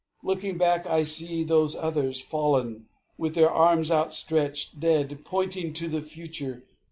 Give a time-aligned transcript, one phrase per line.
[0.23, 2.87] Looking back, I see Those others, fallen,
[3.19, 6.63] with their arms outstretched Dead, pointing to the future.